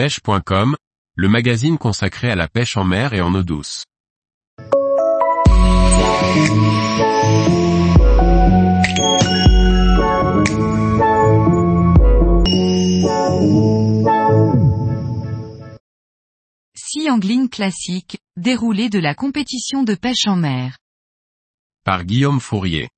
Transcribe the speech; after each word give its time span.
pêche.com, 0.00 0.76
le 1.14 1.28
magazine 1.28 1.76
consacré 1.76 2.30
à 2.30 2.34
la 2.34 2.48
pêche 2.48 2.78
en 2.78 2.84
mer 2.84 3.12
et 3.12 3.20
en 3.20 3.34
eau 3.34 3.42
douce. 3.42 3.84
Sea 16.74 17.10
Angling 17.10 17.50
classique, 17.50 18.16
déroulé 18.38 18.88
de 18.88 18.98
la 18.98 19.14
compétition 19.14 19.82
de 19.82 19.94
pêche 19.94 20.26
en 20.26 20.36
mer. 20.36 20.78
Par 21.84 22.06
Guillaume 22.06 22.40
Fourier. 22.40 22.88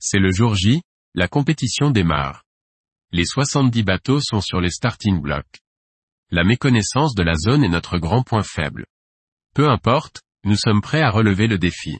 C'est 0.00 0.18
le 0.18 0.32
jour 0.32 0.56
J, 0.56 0.82
la 1.14 1.28
compétition 1.28 1.92
démarre. 1.92 2.42
Les 3.12 3.24
70 3.24 3.84
bateaux 3.84 4.20
sont 4.20 4.40
sur 4.40 4.60
les 4.60 4.70
starting 4.70 5.20
blocks. 5.20 5.60
La 6.32 6.42
méconnaissance 6.42 7.14
de 7.14 7.22
la 7.22 7.36
zone 7.36 7.62
est 7.62 7.68
notre 7.68 7.98
grand 7.98 8.22
point 8.24 8.42
faible. 8.42 8.84
Peu 9.54 9.68
importe, 9.68 10.22
nous 10.44 10.56
sommes 10.56 10.80
prêts 10.80 11.02
à 11.02 11.10
relever 11.10 11.46
le 11.46 11.56
défi. 11.56 11.98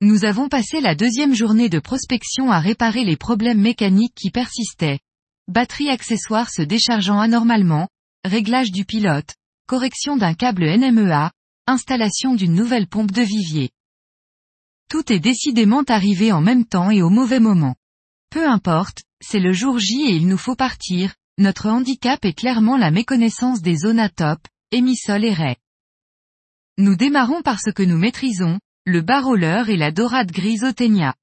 Nous 0.00 0.24
avons 0.24 0.48
passé 0.48 0.80
la 0.80 0.96
deuxième 0.96 1.32
journée 1.32 1.68
de 1.68 1.78
prospection 1.78 2.50
à 2.50 2.58
réparer 2.58 3.04
les 3.04 3.16
problèmes 3.16 3.60
mécaniques 3.60 4.16
qui 4.16 4.32
persistaient. 4.32 4.98
Batterie 5.46 5.90
accessoire 5.90 6.50
se 6.50 6.62
déchargeant 6.62 7.20
anormalement, 7.20 7.88
réglage 8.24 8.72
du 8.72 8.84
pilote, 8.84 9.36
correction 9.68 10.16
d'un 10.16 10.34
câble 10.34 10.64
NMEA, 10.64 11.30
installation 11.68 12.34
d'une 12.34 12.54
nouvelle 12.54 12.88
pompe 12.88 13.12
de 13.12 13.22
vivier. 13.22 13.70
Tout 14.88 15.12
est 15.12 15.20
décidément 15.20 15.84
arrivé 15.84 16.32
en 16.32 16.40
même 16.40 16.66
temps 16.66 16.90
et 16.90 17.00
au 17.00 17.10
mauvais 17.10 17.40
moment. 17.40 17.76
Peu 18.28 18.48
importe, 18.48 19.02
c'est 19.20 19.40
le 19.40 19.52
jour 19.52 19.78
J 19.78 20.02
et 20.02 20.16
il 20.16 20.26
nous 20.26 20.36
faut 20.36 20.56
partir, 20.56 21.14
notre 21.38 21.68
handicap 21.68 22.24
est 22.24 22.34
clairement 22.34 22.76
la 22.76 22.90
méconnaissance 22.90 23.62
des 23.62 23.76
zones 23.76 24.00
à 24.00 24.08
top, 24.08 24.40
émissol 24.70 25.24
et 25.24 25.32
ray. 25.32 25.56
Nous 26.78 26.96
démarrons 26.96 27.42
par 27.42 27.60
ce 27.60 27.70
que 27.70 27.82
nous 27.82 27.98
maîtrisons, 27.98 28.58
le 28.84 29.00
bar-roller 29.00 29.68
et 29.68 29.76
la 29.76 29.90
dorade 29.92 30.30
grise 30.30 30.64
Otenia. 30.64 31.14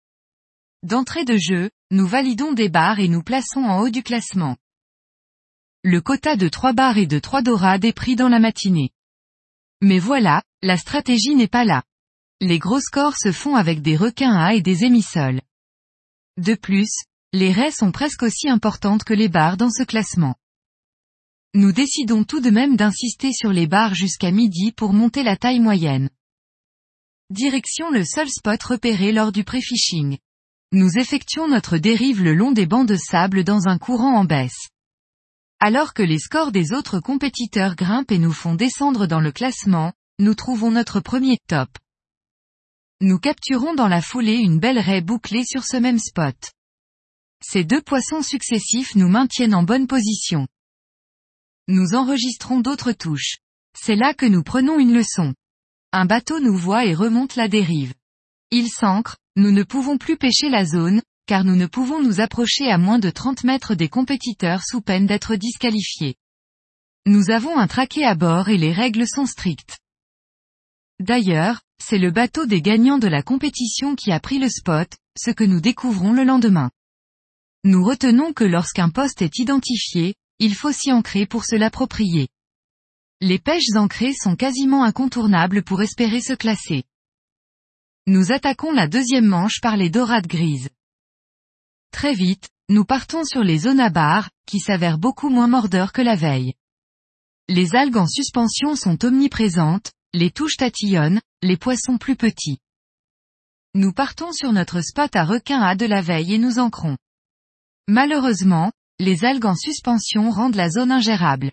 D'entrée 0.83 1.25
de 1.25 1.38
jeu, 1.38 1.70
nous 1.92 2.08
validons 2.08 2.53
des 2.53 2.70
barres 2.70 3.00
et 3.00 3.08
nous 3.08 3.23
plaçons 3.23 3.61
en 3.61 3.81
haut 3.81 3.89
du 3.89 4.03
classement. 4.03 4.58
Le 5.83 6.02
quota 6.02 6.36
de 6.36 6.48
3 6.48 6.73
barres 6.73 6.98
et 6.98 7.08
de 7.08 7.20
3 7.20 7.42
dorades 7.42 7.86
est 7.86 7.94
pris 7.94 8.16
dans 8.16 8.30
la 8.30 8.39
matinée. 8.39 8.92
Mais 9.81 10.00
voilà, 10.00 10.44
la 10.61 10.78
stratégie 10.78 11.36
n'est 11.36 11.48
pas 11.48 11.66
là. 11.66 11.83
Les 12.42 12.59
gros 12.59 12.80
scores 12.80 13.17
se 13.17 13.31
font 13.31 13.55
avec 13.55 13.81
des 13.81 13.95
requins 13.95 14.36
à 14.36 14.53
et 14.53 14.61
des 14.61 14.83
émissoles. 14.83 15.42
De 16.38 16.55
plus, 16.55 16.92
les 17.31 17.52
raies 17.52 17.72
sont 17.72 17.91
presque 17.91 18.23
aussi 18.23 18.49
importantes 18.49 19.03
que 19.03 19.13
les 19.13 19.30
barres 19.30 19.58
dans 19.58 19.69
ce 19.69 19.83
classement. 19.83 20.35
Nous 21.53 21.71
décidons 21.71 22.23
tout 22.23 22.39
de 22.39 22.49
même 22.49 22.75
d'insister 22.75 23.31
sur 23.33 23.52
les 23.52 23.67
barres 23.67 23.94
jusqu'à 23.94 24.31
midi 24.31 24.71
pour 24.71 24.94
monter 24.94 25.21
la 25.21 25.38
taille 25.38 25.59
moyenne. 25.59 26.09
Direction 27.30 27.91
le 27.91 28.03
seul 28.03 28.30
spot 28.30 28.61
repéré 28.63 29.11
lors 29.11 29.31
du 29.31 29.44
pré-fishing. 29.44 30.17
Nous 30.71 30.97
effectuons 30.97 31.47
notre 31.47 31.77
dérive 31.77 32.23
le 32.23 32.33
long 32.33 32.52
des 32.52 32.66
bancs 32.66 32.88
de 32.88 32.95
sable 32.95 33.43
dans 33.43 33.67
un 33.67 33.77
courant 33.77 34.16
en 34.16 34.25
baisse. 34.25 34.69
Alors 35.59 35.93
que 35.93 36.03
les 36.03 36.19
scores 36.19 36.52
des 36.52 36.71
autres 36.71 36.99
compétiteurs 36.99 37.75
grimpent 37.75 38.11
et 38.11 38.19
nous 38.19 38.31
font 38.31 38.55
descendre 38.55 39.05
dans 39.05 39.19
le 39.19 39.31
classement, 39.31 39.93
nous 40.17 40.33
trouvons 40.33 40.71
notre 40.71 40.99
premier 40.99 41.38
top. 41.47 41.69
Nous 43.02 43.19
capturons 43.19 43.75
dans 43.75 43.88
la 43.88 44.02
foulée 44.02 44.38
une 44.38 44.59
belle 44.59 44.80
raie 44.80 45.02
bouclée 45.02 45.43
sur 45.45 45.64
ce 45.64 45.77
même 45.77 45.99
spot. 45.99 46.53
Ces 47.42 47.64
deux 47.64 47.82
poissons 47.82 48.22
successifs 48.22 48.95
nous 48.95 49.08
maintiennent 49.08 49.56
en 49.56 49.64
bonne 49.64 49.88
position. 49.88 50.48
Nous 51.68 51.95
enregistrons 51.95 52.59
d'autres 52.59 52.92
touches. 52.92 53.38
C'est 53.78 53.95
là 53.95 54.14
que 54.14 54.26
nous 54.26 54.44
prenons 54.44 54.80
une 54.80 54.94
leçon. 54.94 55.34
Un 55.92 56.06
bateau 56.06 56.40
nous 56.40 56.56
voit 56.56 56.86
et 56.86 56.94
remonte 56.94 57.36
la 57.36 57.48
dérive. 57.48 57.94
Il 58.52 58.70
s'ancre, 58.70 59.17
nous 59.36 59.52
ne 59.52 59.64
pouvons 59.64 59.98
plus 59.98 60.17
pêcher 60.17 60.49
la 60.49 60.66
zone, 60.66 61.02
car 61.28 61.44
nous 61.44 61.55
ne 61.55 61.67
pouvons 61.67 62.02
nous 62.02 62.20
approcher 62.20 62.70
à 62.70 62.78
moins 62.78 62.99
de 62.99 63.10
30 63.10 63.44
mètres 63.44 63.76
des 63.76 63.88
compétiteurs 63.88 64.64
sous 64.64 64.82
peine 64.82 65.05
d'être 65.05 65.36
disqualifiés. 65.36 66.16
Nous 67.05 67.30
avons 67.30 67.58
un 67.58 67.67
traqué 67.67 68.04
à 68.04 68.16
bord 68.16 68.49
et 68.49 68.58
les 68.58 68.73
règles 68.73 69.08
sont 69.08 69.26
strictes. 69.26 69.80
D'ailleurs, 70.99 71.61
c'est 71.82 71.98
le 71.98 72.11
bateau 72.11 72.45
des 72.45 72.61
gagnants 72.61 72.98
de 72.98 73.08
la 73.08 73.23
compétition 73.23 73.95
qui 73.95 74.11
a 74.11 74.20
pris 74.20 74.39
le 74.39 74.49
spot, 74.49 74.98
ce 75.17 75.32
que 75.32 75.44
nous 75.44 75.61
découvrons 75.61 76.11
le 76.11 76.23
lendemain. 76.23 76.70
Nous 77.65 77.83
retenons 77.83 78.31
que 78.31 78.45
lorsqu'un 78.45 78.89
poste 78.89 79.21
est 79.21 79.37
identifié, 79.37 80.15
il 80.39 80.55
faut 80.55 80.71
s'y 80.71 80.93
ancrer 80.93 81.25
pour 81.25 81.43
se 81.43 81.55
l'approprier. 81.55 82.30
Les 83.20 83.37
pêches 83.37 83.75
ancrées 83.75 84.14
sont 84.14 84.37
quasiment 84.37 84.86
incontournables 84.86 85.64
pour 85.64 85.81
espérer 85.81 86.21
se 86.21 86.31
classer. 86.31 86.86
Nous 88.08 88.31
attaquons 88.31 88.71
la 88.71 88.87
deuxième 88.87 89.25
manche 89.25 89.59
par 89.61 89.75
les 89.75 89.89
dorades 89.89 90.27
grises. 90.27 90.69
Très 91.92 92.14
vite, 92.14 92.49
nous 92.69 92.86
partons 92.86 93.25
sur 93.25 93.43
les 93.43 93.58
zones 93.58 93.81
à 93.81 93.89
barres, 93.89 94.30
qui 94.45 94.59
s'avèrent 94.59 94.98
beaucoup 94.98 95.30
moins 95.30 95.48
mordeurs 95.48 95.92
que 95.92 96.02
la 96.02 96.15
veille. 96.15 96.53
Les 97.49 97.75
algues 97.75 97.98
en 97.98 98.08
suspension 98.08 98.75
sont 98.75 99.03
omniprésentes, 99.03 99.92
les 100.14 100.31
touches 100.31 100.58
tatillonnent, 100.58 101.19
les 101.42 101.58
poissons 101.58 101.98
plus 101.98 102.15
petits. 102.15 102.59
Nous 103.73 103.92
partons 103.92 104.31
sur 104.31 104.53
notre 104.53 104.81
spot 104.81 105.14
à 105.15 105.25
requin 105.25 105.59
à 105.61 105.75
de 105.75 105.86
la 105.86 106.02
veille 106.02 106.36
et 106.36 106.37
nous 106.37 106.58
ancrons. 106.58 106.95
Malheureusement, 107.92 108.72
les 109.00 109.26
algues 109.26 109.48
en 109.48 109.55
suspension 109.55 110.30
rendent 110.30 110.54
la 110.54 110.70
zone 110.70 110.92
ingérable. 110.92 111.52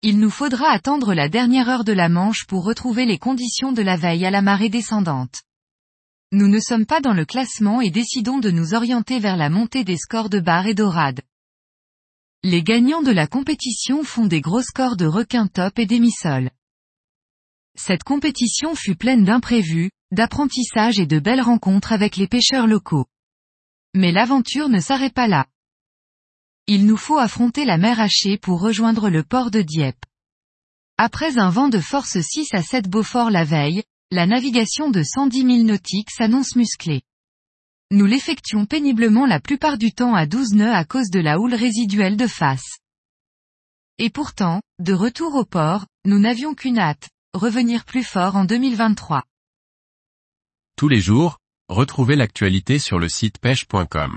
Il 0.00 0.18
nous 0.18 0.30
faudra 0.30 0.70
attendre 0.70 1.12
la 1.12 1.28
dernière 1.28 1.68
heure 1.68 1.84
de 1.84 1.92
la 1.92 2.08
manche 2.08 2.46
pour 2.46 2.64
retrouver 2.64 3.04
les 3.04 3.18
conditions 3.18 3.70
de 3.70 3.82
la 3.82 3.98
veille 3.98 4.24
à 4.24 4.30
la 4.30 4.40
marée 4.40 4.70
descendante. 4.70 5.42
Nous 6.32 6.48
ne 6.48 6.58
sommes 6.58 6.86
pas 6.86 7.02
dans 7.02 7.12
le 7.12 7.26
classement 7.26 7.82
et 7.82 7.90
décidons 7.90 8.38
de 8.38 8.50
nous 8.50 8.72
orienter 8.72 9.18
vers 9.18 9.36
la 9.36 9.50
montée 9.50 9.84
des 9.84 9.98
scores 9.98 10.30
de 10.30 10.40
barres 10.40 10.68
et 10.68 10.72
dorades. 10.72 11.20
Les 12.42 12.62
gagnants 12.62 13.02
de 13.02 13.12
la 13.12 13.26
compétition 13.26 14.04
font 14.04 14.24
des 14.24 14.40
gros 14.40 14.62
scores 14.62 14.96
de 14.96 15.04
requins 15.04 15.48
top 15.48 15.78
et 15.78 15.84
d'émissoles. 15.84 16.50
Cette 17.76 18.04
compétition 18.04 18.74
fut 18.74 18.96
pleine 18.96 19.24
d'imprévus, 19.24 19.90
d'apprentissage 20.12 20.98
et 20.98 21.06
de 21.06 21.18
belles 21.18 21.42
rencontres 21.42 21.92
avec 21.92 22.16
les 22.16 22.26
pêcheurs 22.26 22.66
locaux. 22.66 23.04
Mais 23.92 24.12
l'aventure 24.12 24.70
ne 24.70 24.80
s'arrête 24.80 25.12
pas 25.12 25.28
là. 25.28 25.44
Il 26.66 26.86
nous 26.86 26.96
faut 26.96 27.18
affronter 27.18 27.66
la 27.66 27.76
mer 27.76 28.00
hachée 28.00 28.38
pour 28.38 28.58
rejoindre 28.58 29.10
le 29.10 29.22
port 29.22 29.50
de 29.50 29.60
Dieppe. 29.60 30.02
Après 30.96 31.38
un 31.38 31.50
vent 31.50 31.68
de 31.68 31.78
force 31.78 32.18
6 32.18 32.54
à 32.54 32.62
7 32.62 32.88
Beaufort 32.88 33.30
la 33.30 33.44
veille, 33.44 33.82
la 34.10 34.26
navigation 34.26 34.90
de 34.90 35.02
110 35.02 35.42
000 35.42 35.48
nautiques 35.64 36.10
s'annonce 36.10 36.56
musclée. 36.56 37.02
Nous 37.90 38.06
l'effectuons 38.06 38.64
péniblement 38.64 39.26
la 39.26 39.40
plupart 39.40 39.76
du 39.76 39.92
temps 39.92 40.14
à 40.14 40.24
12 40.24 40.54
nœuds 40.54 40.72
à 40.72 40.86
cause 40.86 41.10
de 41.10 41.20
la 41.20 41.38
houle 41.38 41.54
résiduelle 41.54 42.16
de 42.16 42.26
face. 42.26 42.78
Et 43.98 44.08
pourtant, 44.08 44.62
de 44.78 44.94
retour 44.94 45.34
au 45.34 45.44
port, 45.44 45.84
nous 46.06 46.18
n'avions 46.18 46.54
qu'une 46.54 46.78
hâte, 46.78 47.10
revenir 47.34 47.84
plus 47.84 48.04
fort 48.04 48.36
en 48.36 48.46
2023. 48.46 49.22
Tous 50.76 50.88
les 50.88 51.00
jours, 51.00 51.38
retrouvez 51.68 52.16
l'actualité 52.16 52.78
sur 52.78 52.98
le 52.98 53.10
site 53.10 53.38
pêche.com. 53.38 54.16